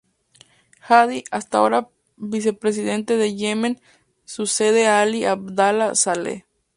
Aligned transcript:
Hadi, 0.79 1.25
hasta 1.29 1.59
ahora 1.59 1.87
vicepresidente 2.17 3.17
del 3.17 3.37
Yemen, 3.37 3.79
sucede 4.25 4.87
a 4.87 5.03
Ali 5.03 5.25
Abdala 5.25 5.93
Saleh. 5.93 6.47